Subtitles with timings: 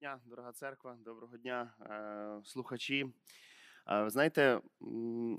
[0.00, 3.06] дня, дорога церква, доброго дня, е, слухачі.
[3.90, 4.60] Е, знаєте,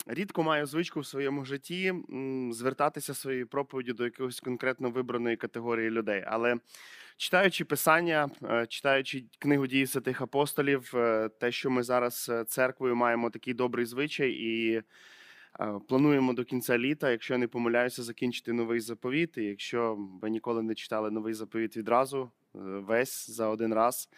[0.07, 1.93] рідко маю звичку в своєму житті
[2.51, 6.23] звертатися своєю проповіддю до якоїсь конкретно вибраної категорії людей.
[6.27, 6.55] Але
[7.17, 10.93] читаючи писання, е, читаючи книгу дії святих апостолів,
[11.39, 14.81] те, що ми зараз церквою маємо такий добрий звичай і
[15.87, 19.37] плануємо до кінця літа, якщо я не помиляюся, закінчити новий заповіт.
[19.37, 24.09] І якщо ви ніколи не читали новий заповіт відразу, весь за один раз.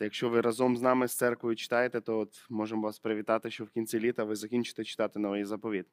[0.00, 3.64] Та якщо ви разом з нами з церквою читаєте, то от можемо вас привітати, що
[3.64, 5.86] в кінці літа ви закінчите читати новий заповіт.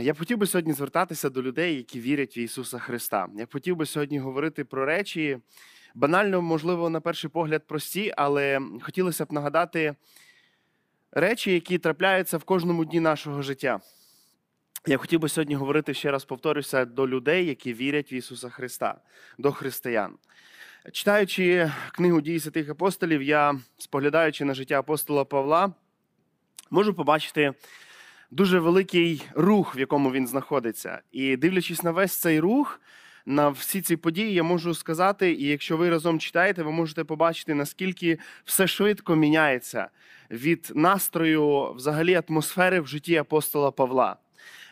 [0.00, 3.28] Я б хотів би сьогодні звертатися до людей, які вірять в Ісуса Христа.
[3.34, 5.38] Я хотів би сьогодні говорити про речі,
[5.94, 9.94] банально, можливо, на перший погляд прості, але хотілося б нагадати
[11.12, 13.80] речі, які трапляються в кожному дні нашого життя.
[14.86, 19.00] Я хотів би сьогодні говорити ще раз повторюся до людей, які вірять в Ісуса Христа,
[19.38, 20.18] до християн.
[20.92, 25.72] Читаючи книгу дії святих апостолів, я, споглядаючи на життя апостола Павла,
[26.70, 27.52] можу побачити
[28.30, 31.00] дуже великий рух, в якому він знаходиться.
[31.12, 32.80] І дивлячись на весь цей рух,
[33.26, 37.54] на всі ці події, я можу сказати, і якщо ви разом читаєте, ви можете побачити,
[37.54, 39.88] наскільки все швидко міняється
[40.30, 44.16] від настрою, взагалі атмосфери в житті апостола Павла.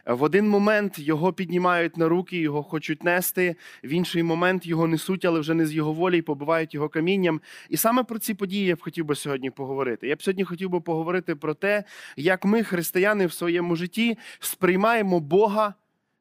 [0.08, 3.56] В один момент його піднімають на руки, його хочуть нести.
[3.84, 7.40] В інший момент його несуть, але вже не з його волі, і побивають його камінням.
[7.68, 10.08] І саме про ці події я б хотів би сьогодні поговорити.
[10.08, 11.84] Я б сьогодні хотів би поговорити про те,
[12.16, 15.74] як ми, християни, в своєму житті сприймаємо Бога,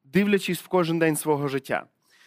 [0.04, 1.84] дивлячись в кожен день свого життя.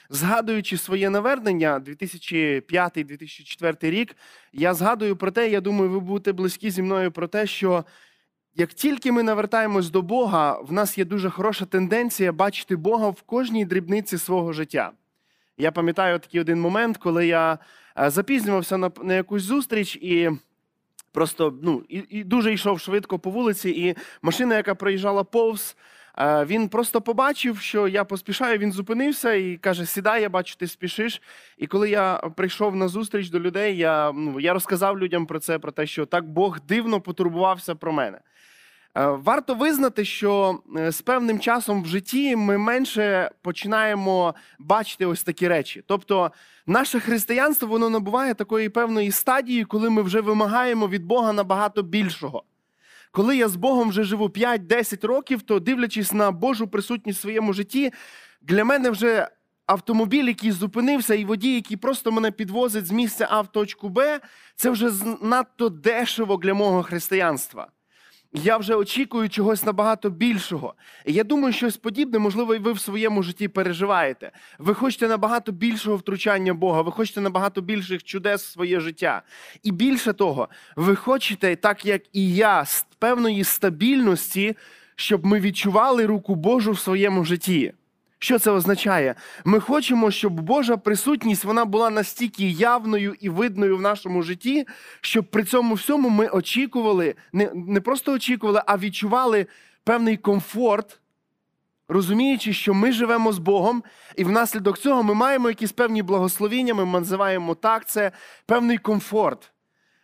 [0.10, 4.16] Згадуючи своє навернення 2005-2004 рік,
[4.54, 7.86] я згадую про те, я думаю, ви будете близькі зі мною про те, що
[8.56, 13.22] як тільки ми навертаємось до Бога, в нас є дуже хороша тенденція бачити Бога в
[13.22, 14.92] кожній дрібниці свого життя.
[15.58, 17.58] Я пам'ятаю такий один момент, коли я
[18.00, 20.30] е, запізнювався на, на якусь зустріч і
[21.12, 25.78] просто ну, і, і дуже йшов швидко по вулиці, і машина, яка проїжджала повз,
[26.18, 30.68] е, він просто побачив, що я поспішаю, він зупинився і каже: Сідай, я бачу, ти
[30.68, 31.22] спішиш.
[31.58, 35.60] І коли я прийшов на зустріч до людей, я, ну, я розказав людям про це,
[35.60, 38.20] про те, що так Бог дивно потурбувався про мене.
[38.98, 45.24] Е, Варто визнати, що е, з певним часом в житті ми менше починаємо бачити ось
[45.24, 45.84] такі речі.
[45.88, 46.32] Тобто,
[46.68, 52.44] наше християнство воно набуває такої певної стадії, коли ми вже вимагаємо від Бога набагато більшого.
[53.12, 57.54] Коли я з Богом вже живу 5-10 років, то дивлячись на Божу присутність в своєму
[57.54, 57.92] житті,
[58.42, 59.28] для мене вже
[59.66, 64.20] автомобіль, який зупинився, і водій, який просто мене підвозить з місця А в точку Б,
[64.56, 64.92] це вже
[65.22, 67.68] надто дешево для мого християнства.
[68.34, 70.74] Я вже очікую чогось набагато більшого.
[71.06, 74.32] І я думаю, щось подібне, можливо, і ви в своєму житті переживаєте.
[74.60, 79.22] Ви хочете набагато більшого втручання Бога, ви хочете набагато більших чудес в своє життя.
[79.64, 84.58] І більше того, ви хочете, так як і я, з певної стабільності,
[84.96, 87.74] щоб ми відчували руку Божу в своєму житті.
[88.24, 89.16] Що це означає?
[89.46, 94.68] Ми хочемо, щоб Божа присутність вона була настільки явною і видною в нашому житті,
[95.02, 99.48] щоб при цьому всьому ми очікували, не, не просто очікували, а відчували
[99.84, 101.00] певний комфорт,
[101.88, 103.84] розуміючи, що ми живемо з Богом,
[104.16, 108.12] і внаслідок цього ми маємо якісь певні благословіння, ми називаємо так це
[108.46, 109.52] певний комфорт.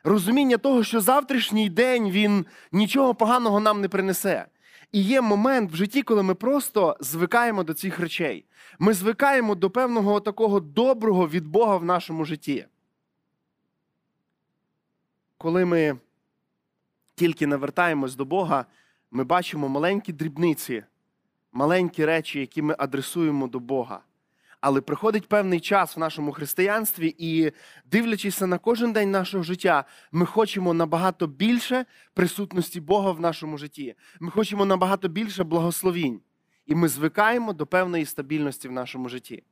[0.04, 4.46] Розуміння того, що завтрашній день він нічого поганого нам не принесе.
[4.92, 8.46] І є момент в житті, коли ми просто звикаємо до цих речей.
[8.80, 12.66] Ми звикаємо до певного такого доброго від Бога в нашому житті.
[15.38, 15.98] Коли ми
[17.16, 18.66] тільки навертаємось до Бога,
[19.12, 20.84] ми бачимо маленькі дрібниці,
[21.52, 24.00] маленькі речі, які ми адресуємо до Бога.
[24.62, 27.52] Але приходить певний час в нашому християнстві, і
[27.86, 33.96] дивлячись на кожен день нашого життя, ми хочемо набагато більше присутності Бога в нашому житті.
[34.20, 36.22] Ми хочемо набагато більше благословінь.
[36.66, 39.44] І ми звикаємо до певної стабільності в нашому житті.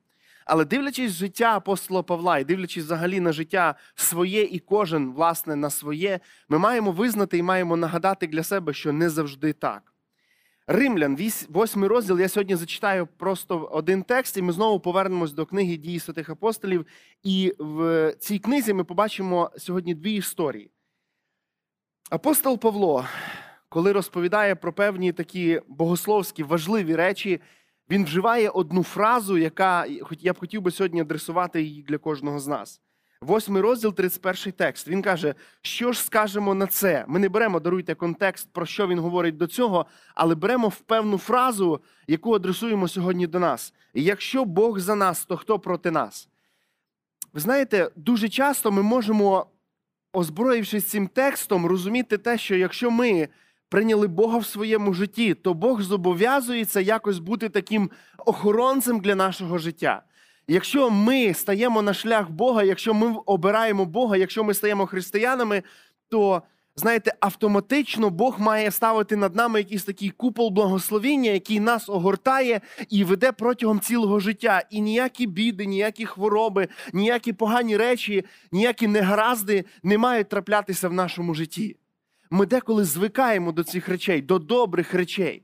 [0.45, 5.69] Але дивлячись життя апостола Павла і дивлячись взагалі на життя своє і кожен, власне, на
[5.69, 6.19] своє,
[6.49, 9.94] ми маємо визнати і маємо нагадати для себе, що не завжди так.
[10.67, 12.19] Римлян, вісь- восьмий розділ.
[12.19, 16.85] Я сьогодні зачитаю просто один текст, і ми знову повернемось до книги дії святих апостолів.
[17.23, 20.71] І в цій книзі ми побачимо сьогодні дві історії.
[22.09, 23.05] Апостол Павло,
[23.69, 27.41] коли розповідає про певні такі богословські важливі речі,
[27.89, 29.85] він вживає одну фразу, яка
[30.19, 32.81] я б хотів би сьогодні адресувати її для кожного з нас.
[33.21, 34.87] Восьмий розділ, 31 текст.
[34.87, 37.05] Він каже, що ж скажемо на це?
[37.07, 39.85] Ми не беремо, даруйте контекст, про що він говорить до цього,
[40.15, 43.73] але беремо в певну фразу, яку адресуємо сьогодні до нас.
[43.93, 46.29] Якщо Бог за нас, то хто проти нас?
[47.33, 49.47] Ви знаєте, дуже часто ми можемо
[50.13, 53.27] озброївшись цим текстом, розуміти те, що якщо ми
[53.69, 60.03] прийняли Бога в своєму житті, то Бог зобов'язується якось бути таким охоронцем для нашого життя.
[60.47, 65.63] Якщо ми стаємо на шлях Бога, якщо ми обираємо Бога, якщо ми стаємо християнами,
[66.09, 66.41] то
[66.75, 73.03] знаєте, автоматично Бог має ставити над нами якийсь такий купол благословіння, який нас огортає і
[73.03, 74.63] веде протягом цілого життя.
[74.69, 81.33] І ніякі біди, ніякі хвороби, ніякі погані речі, ніякі негаразди не мають траплятися в нашому
[81.33, 81.75] житті.
[82.29, 85.43] Ми деколи звикаємо до цих речей, до добрих речей.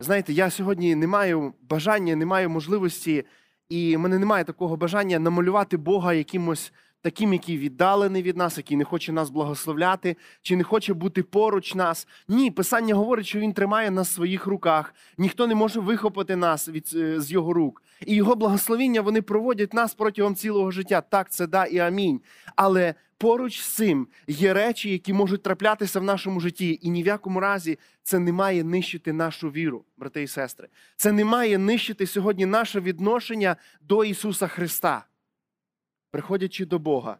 [0.00, 3.24] Знаєте, я сьогодні не маю бажання, не маю можливості,
[3.70, 6.72] і в мене немає такого бажання намалювати Бога якимось
[7.02, 11.74] таким, який віддалений від нас, який не хоче нас благословляти, чи не хоче бути поруч
[11.74, 12.08] нас.
[12.28, 14.94] Ні, Писання говорить, що Він тримає нас в своїх руках.
[15.18, 17.82] Ніхто не може вихопити нас від, е, з його рук.
[18.06, 21.00] І його благословіння вони проводять нас протягом цілого життя.
[21.00, 22.20] Так, це да і амінь.
[22.56, 27.06] Але поруч з цим є речі, які можуть траплятися в нашому житті, і ні в
[27.06, 30.68] якому разі це не має нищити нашу віру, брати і сестри.
[30.96, 35.04] Це не має нищити сьогодні наше відношення до Ісуса Христа.
[36.10, 37.16] Приходячи до Бога,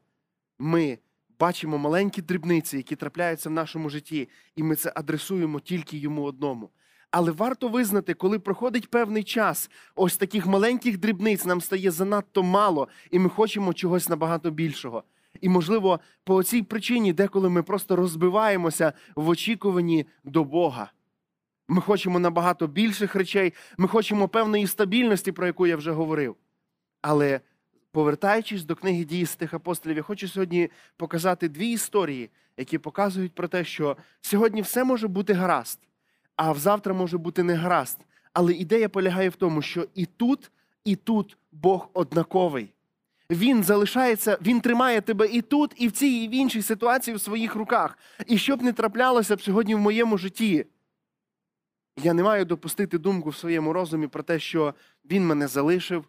[0.59, 0.99] ми
[1.39, 6.71] бачимо маленькі дрібниці, які трапляються в нашому житті, і ми це адресуємо тільки йому одному.
[7.11, 12.89] Але варто визнати, коли проходить певний час, ось таких маленьких дрібниць нам стає занадто мало,
[13.11, 15.05] і ми хочемо чогось набагато більшого.
[15.41, 20.93] І, можливо, по цій причині, деколи ми просто розбиваємося в очікуванні до Бога.
[21.69, 26.37] Ми хочемо набагато більших речей, ми хочемо певної стабільності, про яку я вже говорив.
[27.03, 27.41] Але
[27.93, 33.49] повертаючись до книги дій святих апостолів, я хочу сьогодні показати дві історії, які показують про
[33.49, 35.79] те, що сьогодні все може бути гаразд,
[36.37, 37.99] а завтра може бути не гаразд.
[38.33, 40.51] Але ідея полягає в тому, що і тут,
[40.85, 42.73] і тут Бог однаковий.
[43.31, 47.21] Він залишається, він тримає тебе і тут, і в цій, і в іншій ситуації в
[47.21, 47.99] своїх руках.
[48.27, 50.67] І що б не траплялося б сьогодні в моєму житті,
[52.03, 54.75] я не маю допустити думку в своєму розумі про те, що
[55.11, 56.05] він мене залишив,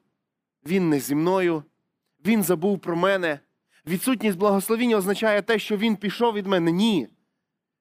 [0.66, 1.64] він не зі мною,
[2.26, 3.40] він забув про мене.
[3.88, 6.72] Відсутність благословіння означає те, що він пішов від мене.
[6.72, 7.08] Ні.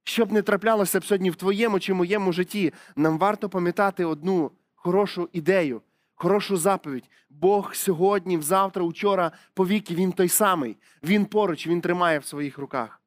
[0.05, 5.29] Щоб не траплялося б сьогодні в твоєму чи моєму житті, нам варто пам'ятати одну хорошу
[5.33, 5.83] ідею,
[6.15, 7.11] хорошу заповідь.
[7.31, 10.77] Бог сьогодні, взавтра, учора, повіки, Він той самий.
[11.03, 13.03] Він поруч, Він тримає в своїх руках.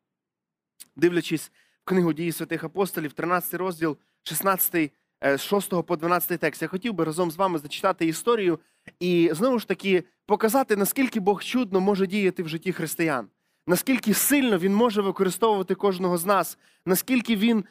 [0.96, 1.52] Дивлячись
[1.82, 4.92] в книгу дії святих апостолів, 13 розділ, 16,
[5.22, 8.60] з 6 по 12 текст, я хотів би разом з вами зачитати історію
[9.00, 13.28] і знову ж таки показати, наскільки Бог чудно може діяти в житті християн,
[13.68, 17.66] наскільки сильно Він може використовувати кожного з нас, наскільки він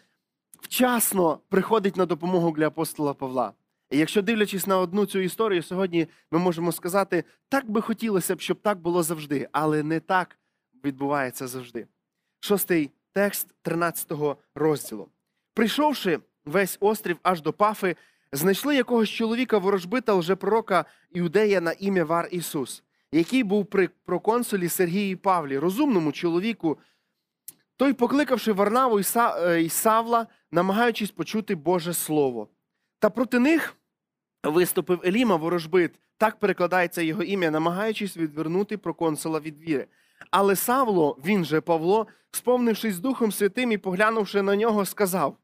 [0.61, 3.53] вчасно приходить на допомогу для апостола Павла.
[3.91, 8.41] І якщо дивлячись на одну цю історію, сьогодні ми можемо сказати, так би хотілося б,
[8.41, 10.39] щоб так було завжди, але не так
[10.85, 11.87] відбувається завжди.
[12.41, 14.13] Шостий текст 13
[14.55, 15.09] розділу.
[15.55, 17.97] Прийшовши весь острів аж до Пафи,
[18.33, 22.83] знайшли якогось чоловіка ворожбита лжепророка Іудея на ім'я Вар Ісус,
[23.13, 26.79] який був при проконсулі Сергії Павлі, розумному чоловіку.
[27.77, 29.01] Той, покликавши Варнаву
[29.61, 32.49] і Савла, намагаючись почути Боже Слово.
[32.99, 33.77] Та проти них
[34.45, 39.87] виступив Еліма ворожбит, так перекладається його ім'я, намагаючись відвернути проконсула від віри.
[40.31, 45.37] Але Савло, він же Павло, сповнившись Духом Святим і поглянувши на нього, сказав: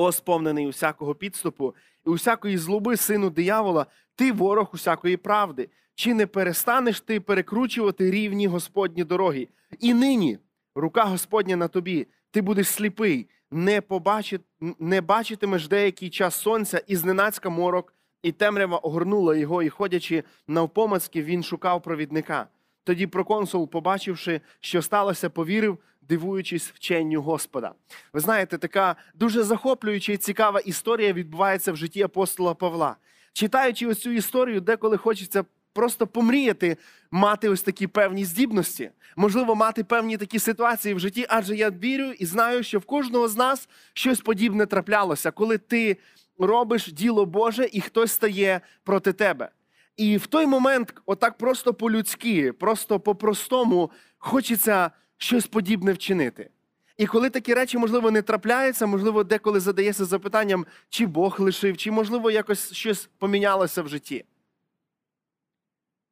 [0.00, 1.74] О, сповнений усякого підступу
[2.06, 5.68] і усякої злоби, сину диявола, ти ворог усякої правди.
[5.94, 9.48] Чи не перестанеш ти перекручувати рівні Господні дороги?
[9.80, 10.38] І нині
[10.74, 14.40] рука Господня на тобі, ти будеш сліпий, не побачит,
[14.78, 21.22] не бачитимеш деякий час сонця, і зненацька морок, і темрява огорнула його, і ходячи навпомацьки,
[21.22, 22.46] він шукав провідника.
[22.84, 25.78] Тоді проконсул, побачивши, що сталося, повірив,
[26.10, 27.72] дивуючись вченню Господа.
[28.12, 32.96] Ви знаєте, така дуже захоплююча і цікава історія відбувається в житті апостола Павла.
[33.32, 36.76] Читаючи ось цю історію, деколи хочеться просто помріяти,
[37.10, 42.10] мати ось такі певні здібності, можливо, мати певні такі ситуації в житті, адже я вірю
[42.10, 45.96] і знаю, що в кожного з нас щось подібне траплялося, коли ти
[46.38, 49.48] робиш діло Боже і хтось стає проти тебе.
[49.96, 54.90] І в той момент, отак просто по-людськи, просто по-простому, хочеться
[55.22, 56.50] щось подібне вчинити.
[56.96, 61.90] І коли такі речі, можливо, не трапляються, можливо, деколи задається запитанням, чи Бог лишив, чи,
[61.90, 64.24] можливо, якось щось помінялося в житті.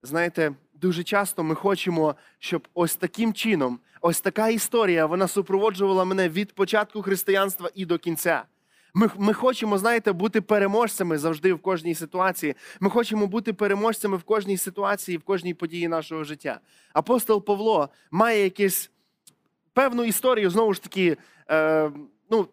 [0.03, 6.29] Знаєте, дуже часто ми хочемо, щоб ось таким чином, ось така історія, вона супроводжувала мене
[6.29, 8.45] від початку християнства і до кінця.
[8.95, 12.55] Ми ми хочемо, знаєте, бути переможцями завжди в кожній ситуації.
[12.81, 16.61] Ми хочемо бути переможцями в кожній ситуації, в кожній події нашого життя.
[16.93, 18.91] Апостол Павло має якесь
[19.79, 21.17] певну історію, знову ж таки,
[21.51, 21.91] е,
[22.31, 22.49] ну,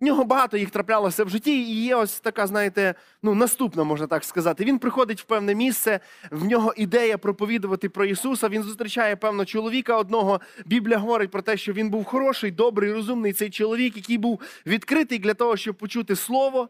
[0.00, 4.06] в нього багато їх траплялося в житті, і є ось така, знаєте, ну, наступна, можна
[4.06, 4.64] так сказати.
[4.64, 6.00] Він приходить в певне місце,
[6.30, 8.48] в нього ідея проповідувати про Ісуса.
[8.48, 10.40] Він зустрічає певно чоловіка одного.
[10.66, 15.18] Біблія говорить про те, що він був хороший, добрий, розумний цей чоловік, який був відкритий
[15.18, 16.68] для того, щоб почути слово.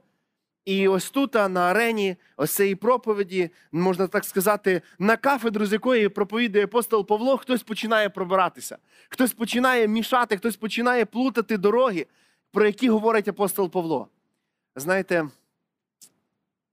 [0.65, 6.09] І ось тут, на арені ось цієї проповіді, можна так сказати, на кафедру, з якої
[6.09, 8.79] проповідує апостол Павло, хтось починає пробиратися,
[9.09, 12.07] хтось починає мішати, хтось починає плутати дороги,
[12.53, 14.09] про які говорить апостол Павло.
[14.77, 15.29] Знаєте,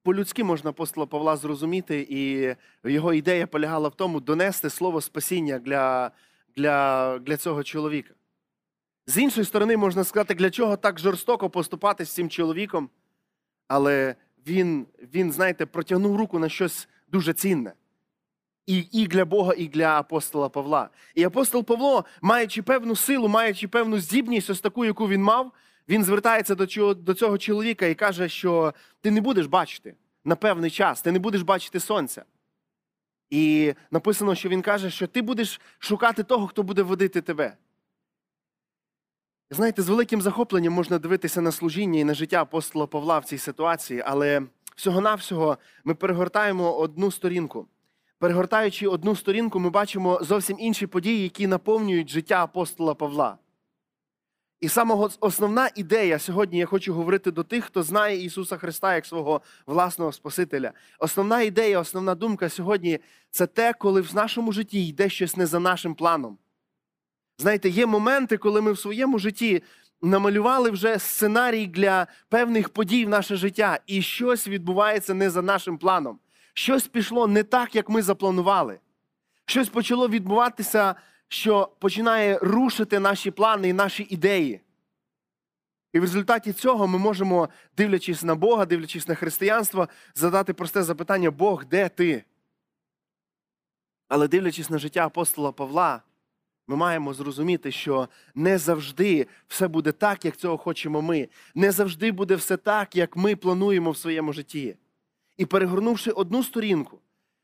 [0.03, 2.55] по-людськи можна апостола Павла зрозуміти, і
[2.89, 6.12] його ідея полягала в тому, донести слово спасіння для,
[6.55, 8.13] для, для цього чоловіка.
[9.08, 12.89] З іншої сторони, можна сказати, для чого так жорстоко поступати з цим чоловіком,
[13.69, 14.15] але
[14.47, 17.73] він, він, знаєте, протягнув руку на щось дуже цінне.
[18.65, 20.89] І, і для Бога, і для апостола Павла.
[21.15, 25.51] І апостол Павло, маючи певну силу, маючи певну здібність, ось таку, яку він мав,
[25.89, 29.95] він звертається до до цього чоловіка і каже, що ти не будеш бачити
[30.25, 32.25] на певний час, ти не будеш бачити сонця.
[33.29, 37.57] І написано, що він каже, що ти будеш шукати того, хто буде водити тебе.
[39.51, 43.38] Знаєте, з великим захопленням можна дивитися на служіння і на життя апостола Павла в цій
[43.38, 44.41] ситуації, але
[44.75, 47.68] всього-навсього ми перегортаємо одну сторінку.
[48.20, 53.38] Перегортаючи одну сторінку, ми бачимо зовсім інші події, які наповнюють життя апостола Павла.
[54.60, 59.06] І саме основна ідея сьогодні я хочу говорити до тих, хто знає Ісуса Христа як
[59.06, 60.72] свого власного Спасителя.
[61.00, 63.00] Основна ідея, основна думка сьогодні
[63.32, 66.38] це те, коли в нашому житті йде щось не за нашим планом.
[67.39, 69.63] Знаєте, є моменти, коли ми в своєму житті
[70.01, 75.77] намалювали вже сценарій для певних подій в наше життя, і щось відбувається не за нашим
[75.77, 76.19] планом.
[76.53, 78.79] Щось пішло не так, як ми запланували.
[79.46, 80.96] Щось почало відбуватися,
[81.27, 84.62] що починає рушити наші плани і наші ідеї.
[85.93, 91.31] І в результаті цього ми можемо, дивлячись на Бога, дивлячись на християнство, задати просте запитання:
[91.31, 92.24] Бог, де ти?
[94.08, 96.01] Але дивлячись на життя апостола Павла,
[96.69, 101.27] ми маємо зрозуміти, що не завжди все буде так, як цього хочемо ми.
[101.55, 104.75] Не завжди буде все так, як ми плануємо в своєму житті.
[105.38, 106.99] І перегорнувши одну сторінку,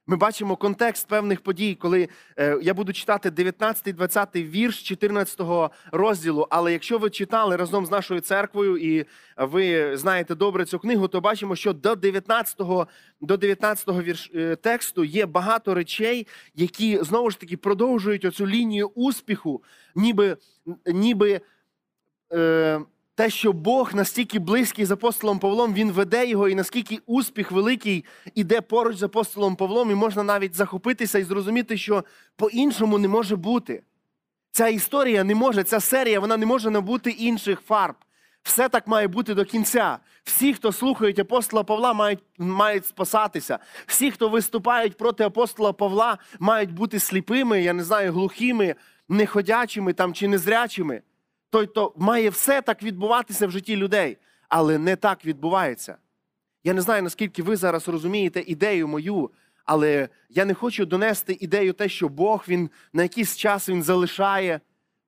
[0.07, 5.41] ми бачимо контекст певних подій, коли е, я буду читати 19-20 вірш 14
[5.91, 6.47] розділу.
[6.49, 9.05] Але якщо ви читали разом з нашою церквою і
[9.37, 12.61] ви знаєте добре цю книгу, то бачимо, що до 19
[13.21, 18.87] до 19 вірш е, тексту є багато речей, які знову ж таки продовжують оцю лінію
[18.87, 19.63] успіху,
[19.95, 20.37] ніби,
[20.85, 21.41] ніби
[22.33, 22.79] е,
[23.15, 28.05] те, що Бог настільки близький з апостолом Павлом, він веде його, і наскільки успіх великий
[28.35, 32.03] іде поруч з апостолом Павлом, і можна навіть захопитися і зрозуміти, що
[32.35, 33.83] по-іншому не може бути.
[34.51, 37.95] Ця історія не може, ця серія вона не може набути інших фарб.
[38.43, 39.97] Все так має бути до кінця.
[40.23, 43.59] Всі, хто слухають апостола Павла, мають мають спасатися.
[43.85, 48.75] Всі, хто виступають проти апостола Павла, мають бути сліпими, я не знаю, глухими,
[49.09, 51.01] неходячими там чи незрячими
[51.55, 54.17] той, то має все так відбуватися в житті людей,
[54.49, 55.97] але не так відбувається.
[56.63, 59.31] Я не знаю, наскільки ви зараз розумієте ідею мою,
[59.65, 64.59] але я не хочу донести ідею те, що Бог він на якийсь час він залишає,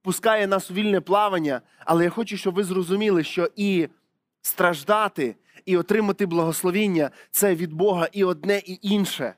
[0.01, 1.61] пускає нас у вільне плавання.
[1.85, 3.87] Але я хочу, щоб ви зрозуміли, що і
[4.41, 5.35] страждати,
[5.65, 9.33] і отримати благословіння це від Бога і одне, і інше.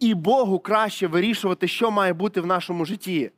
[0.00, 3.30] І Богу краще вирішувати, що має бути в нашому житті.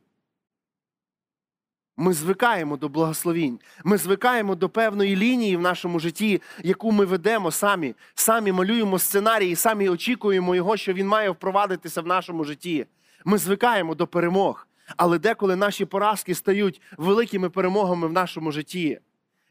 [2.01, 3.59] Ми звикаємо до благословінь.
[3.83, 9.55] Ми звикаємо до певної лінії в нашому житті, яку ми ведемо самі, самі малюємо сценарії,
[9.55, 12.85] самі очікуємо його, що він має впровадитися в нашому житті.
[13.25, 14.67] Ми звикаємо до перемог,
[14.97, 18.99] але деколи наші поразки стають великими перемогами в нашому житті.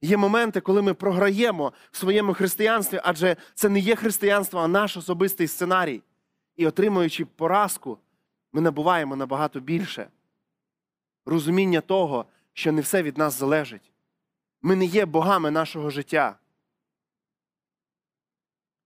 [0.02, 4.96] Є моменти, коли ми програємо в своєму християнстві, адже це не є християнство, а наш
[4.96, 6.02] особистий сценарій.
[6.56, 7.98] І отримуючи поразку,
[8.52, 10.06] ми набуваємо набагато більше
[11.26, 13.92] розуміння того, що не все від нас залежить.
[14.62, 16.38] Ми не є богами нашого життя.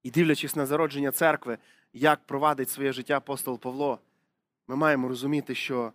[0.02, 1.58] І дивлячись на зародження церкви,
[1.92, 3.98] як провадить своє життя апостол Павло,
[4.68, 5.92] ми маємо розуміти, що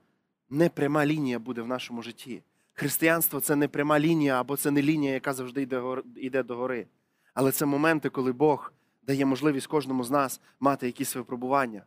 [0.50, 2.44] не пряма лінія буде в нашому житті.
[2.74, 5.68] Християнство це не пряма лінія, або це не лінія, яка завжди
[6.16, 6.88] йде до гори.
[7.34, 11.84] Але це моменти, коли Бог дає можливість кожному з нас мати якісь випробування,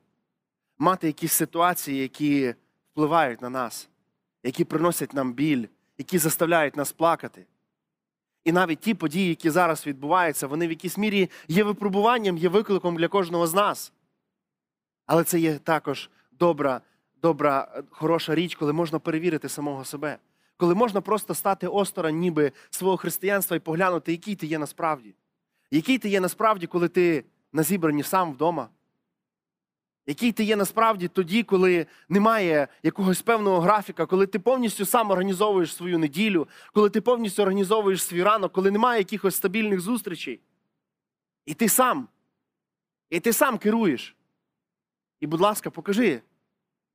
[0.78, 2.54] мати якісь ситуації, які
[2.92, 3.88] впливають на нас
[4.42, 5.66] які приносять нам біль,
[5.98, 7.46] які заставляють нас плакати.
[8.44, 12.96] І навіть ті події, які зараз відбуваються, вони в якійсь мірі є випробуванням, є викликом
[12.96, 13.92] для кожного з нас.
[15.06, 16.80] Але це є також добра,
[17.22, 20.18] добра, хороша річ, коли можна перевірити самого себе,
[20.56, 25.14] коли можна просто стати осторонь ніби свого християнства і поглянути, який ти є насправді.
[25.70, 28.68] Який ти є насправді, коли ти на зібранні сам вдома?
[30.06, 35.74] Який ти є насправді тоді, коли немає якогось певного графіка, коли ти повністю сам організовуєш
[35.74, 40.40] свою неділю, коли ти повністю організовуєш свій ранок, коли немає якихось стабільних зустрічей.
[41.46, 42.08] І ти сам.
[43.10, 44.16] І ти сам керуєш.
[45.20, 46.22] І, будь ласка, покажи,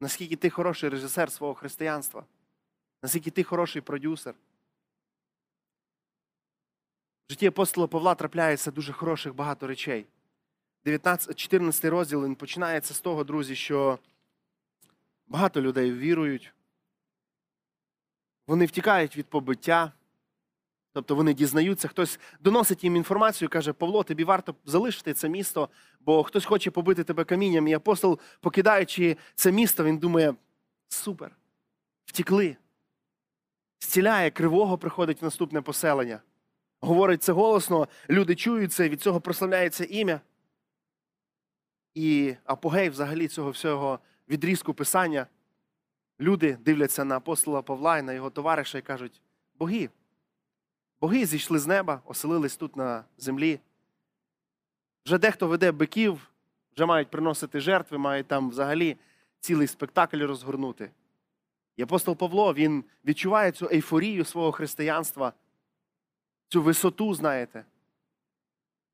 [0.01, 2.25] наскільки ти хороший режисер свого християнства,
[3.03, 4.35] наскільки ти хороший продюсер.
[7.27, 10.05] В житті апостола Павла трапляється дуже хороших багато речей.
[10.87, 13.99] 19, 14 розділ він починається з того, друзі, що
[15.27, 16.53] багато людей вірують,
[18.47, 19.91] вони втікають від побиття,
[20.93, 26.23] тобто вони дізнаються, хтось доносить їм інформацію, каже, Павло, тобі варто залишити це місто, бо
[26.23, 27.67] хтось хоче побити тебе камінням.
[27.67, 30.35] І апостол, покидаючи це місто, він думає:
[30.87, 31.31] супер,
[32.05, 32.57] втікли.
[33.79, 36.21] Зціляє кривого, приходить в наступне поселення.
[36.79, 40.21] Говорить це голосно, люди чують це, від цього прославляється ім'я.
[41.97, 43.99] І апогей взагалі цього всього
[44.29, 45.27] відрізку писання.
[46.19, 49.21] Люди дивляться на апостола Павла і на його товариша і кажуть:
[49.55, 49.89] боги.
[51.01, 53.59] Боги зійшли з неба, оселились тут на землі.
[55.05, 56.31] Вже дехто веде биків,
[56.75, 58.97] вже мають приносити жертви, мають там взагалі
[59.39, 60.91] цілий спектакль розгорнути.
[61.77, 65.33] І апостол Павло він відчуває цю ейфорію свого християнства,
[66.47, 67.65] цю висоту, знаєте.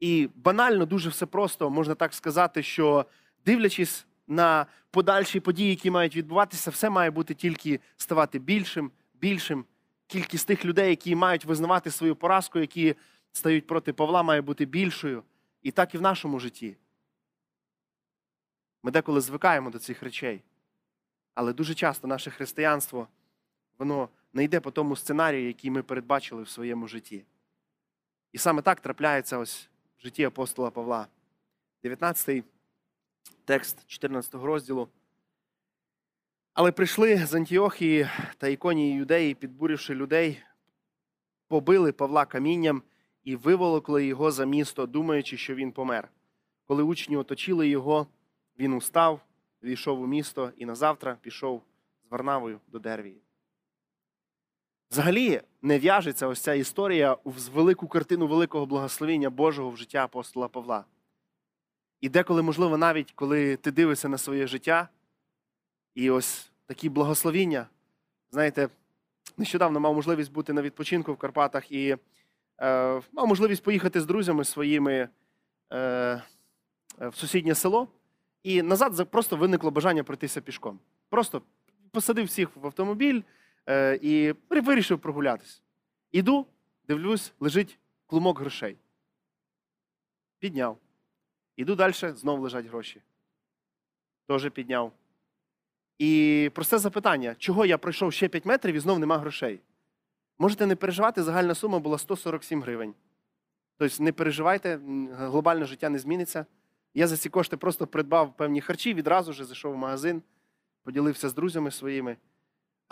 [0.04, 3.06] І банально дуже все просто можна так сказати, що
[3.46, 9.66] дивлячись на подальші події, які мають відбуватися, все має бути тільки ставати більшим, більшим.
[10.08, 12.96] Кількість тих людей, які мають визнавати свою поразку, які
[13.32, 15.24] стають проти Павла, має бути більшою.
[15.62, 16.78] І так і в нашому житті.
[18.84, 20.42] Ми деколи звикаємо до цих речей.
[21.34, 23.08] Але дуже часто наше християнство
[23.78, 27.24] воно не йде по тому сценарію, який ми передбачили в своєму житті.
[28.32, 29.70] І саме так трапляється ось
[30.04, 31.08] житті апостола Павла.
[31.84, 32.44] 19
[33.46, 34.90] текст 14 розділу.
[36.54, 40.44] Але прийшли з Антіохії та іконії юдеї, підбурівши людей,
[41.48, 42.84] побили Павла камінням
[43.24, 46.10] і виволокли його за місто, думаючи, що він помер.
[46.66, 48.08] Коли учні оточили його,
[48.60, 49.22] він устав,
[49.64, 51.64] війшов у місто і назавтра пішов
[52.08, 53.23] з Варнавою до Дервії.
[54.92, 60.48] Взагалі не в'яжеться ось ця історія в велику картину великого благословення Божого в життя апостола
[60.48, 60.86] Павла.
[62.02, 64.90] І деколи, можливо, навіть коли ти дивишся на своє життя,
[65.96, 67.68] і ось такі благословіння.
[68.32, 68.70] Знаєте,
[69.38, 71.98] нещодавно мав можливість бути на відпочинку в Карпатах і
[72.62, 75.10] е, мав можливість поїхати з друзями своїми е,
[77.00, 77.88] в сусіднє село.
[78.44, 80.80] І назад просто виникло бажання пройтися пішком.
[81.10, 81.42] Просто
[81.92, 83.22] посадив всіх в автомобіль
[84.02, 85.64] і вирішив прогулятись.
[86.12, 86.48] Іду,
[86.88, 88.78] дивлюсь, лежить клумок грошей.
[90.40, 90.78] Підняв.
[91.56, 93.02] Іду далі, знов лежать гроші.
[94.28, 94.92] Теж підняв.
[95.98, 99.60] І просте запитання, чого я пройшов ще 5 метрів і знов нема грошей?
[100.40, 102.94] Можете не переживати, загальна сума була 147 гривень.
[103.78, 104.80] Тобто не переживайте,
[105.18, 106.46] глобальне життя не зміниться.
[106.94, 110.22] Я за ці кошти просто придбав певні харчі, відразу ж зайшов в магазин,
[110.84, 112.18] поділився з друзями своїми.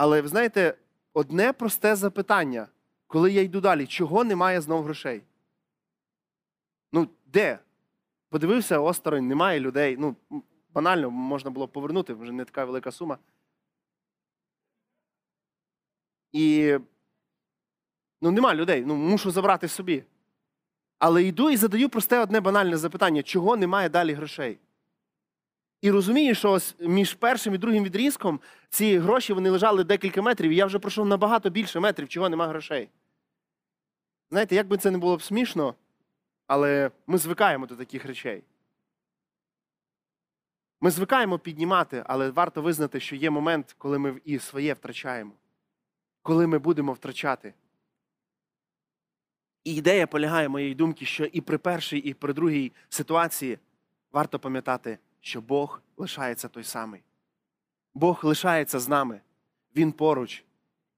[0.01, 0.77] Але ви знаєте,
[1.13, 2.67] одне просте запитання,
[3.07, 5.23] коли я йду далі, чого немає знов грошей?
[6.91, 7.59] Ну, де?
[8.29, 9.97] Подивився осторонь, немає людей.
[9.97, 10.15] Ну,
[10.73, 13.17] банально можна було повернути, вже не така велика сума.
[16.31, 16.77] І
[18.21, 20.03] ну, нема людей, ну, мушу забрати собі.
[20.99, 24.59] Але йду і задаю просте одне банальне запитання, чого немає далі грошей?
[25.81, 28.39] І розумію, що ось між першим і другим відрізком
[28.69, 32.47] ці гроші вони лежали декілька метрів, і я вже пройшов набагато більше метрів, чого нема
[32.47, 32.89] грошей.
[34.29, 35.75] Знаєте, як би це не було б смішно,
[36.47, 38.43] але ми звикаємо до таких речей.
[40.81, 45.31] Ми звикаємо піднімати, але варто визнати, що є момент, коли ми і своє втрачаємо,
[46.21, 47.53] коли ми будемо втрачати.
[49.63, 53.59] І ідея полягає моєї думки, що і при першій, і при другій ситуації
[54.11, 57.03] варто пам'ятати, що Бог лишається той самий.
[57.93, 59.21] Бог лишається з нами,
[59.75, 60.43] Він поруч.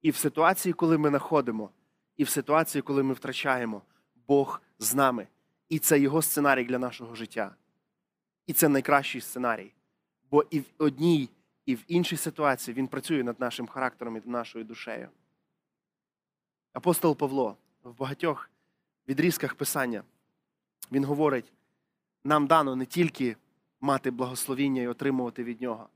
[0.02, 1.70] І в ситуації, коли ми знаходимо,
[2.18, 3.82] і в ситуації, коли ми втрачаємо,
[4.28, 5.28] Бог з нами.
[5.70, 7.56] І це його сценарій для нашого життя.
[8.48, 9.74] І це найкращий сценарій.
[10.32, 11.30] Бо і в одній,
[11.66, 15.10] і в іншій ситуації він працює над нашим характером і нашою душею.
[16.74, 18.50] Апостол Павло в багатьох
[19.08, 20.04] відрізках Писання
[20.92, 21.54] він говорить:
[22.24, 23.38] нам дано не тільки
[23.84, 25.90] мати благословіння і отримувати від нього,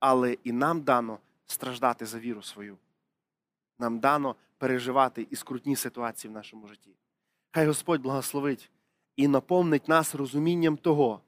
[0.00, 2.76] але і нам дано страждати за віру свою.
[3.78, 6.90] нам дано переживати і скрутні ситуації в нашому житті.
[7.50, 8.70] Хай Господь благословить
[9.16, 11.20] і наповнить нас розумінням того,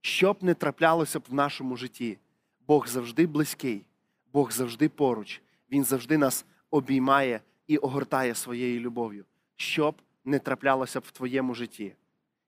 [0.00, 2.18] що б не траплялося б в нашому житті.
[2.66, 3.84] Бог завжди близький,
[4.32, 9.24] Бог завжди поруч, Він завжди нас обіймає і огортає своєю любов'ю,
[9.56, 11.96] що б не траплялося б в твоєму житті.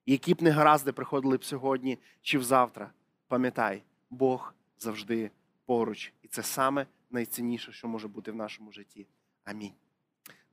[0.05, 2.91] Які б негаразди приходили б сьогодні чи взавтра,
[3.29, 5.31] пам'ятай, Бог завжди
[5.65, 6.13] поруч.
[6.23, 9.07] І це саме найцінніше, що може бути в нашому житті.
[9.43, 9.73] Амінь.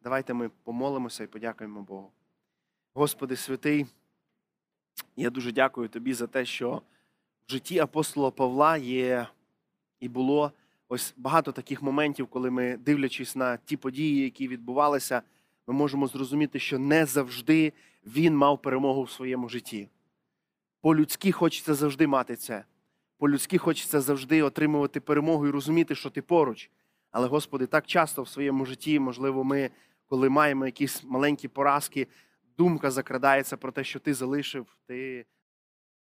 [0.02, 2.12] Давайте ми помолимося і подякуємо Богу.
[2.94, 3.86] Господи святий,
[5.16, 6.82] я дуже дякую Тобі за те, що
[7.48, 9.26] в житті апостола Павла є
[10.00, 10.52] і було
[10.88, 15.22] ось багато таких моментів, коли ми, дивлячись на ті події, які відбувалися,
[15.66, 17.72] ми можемо зрозуміти, що не завжди
[18.06, 19.88] він мав перемогу в своєму житті.
[20.86, 22.64] По-людськи хочеться завжди мати це.
[23.18, 26.70] По-людськи хочеться завжди отримувати перемогу і розуміти, що ти поруч.
[27.10, 29.70] Але, Господи, так часто в своєму житті, можливо, ми,
[30.06, 32.06] коли маємо якісь маленькі поразки,
[32.58, 35.26] думка закрадається про те, що ти залишив, ти